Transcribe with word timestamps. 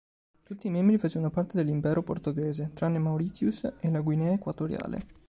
Tutti 0.41 0.65
i 0.65 0.71
membri 0.71 0.97
facevano 0.97 1.29
parte 1.29 1.55
dell'Impero 1.57 2.01
portoghese, 2.01 2.71
tranne 2.73 2.97
Mauritius 2.97 3.71
e 3.79 3.91
la 3.91 4.01
Guinea 4.01 4.33
Equatoriale. 4.33 5.05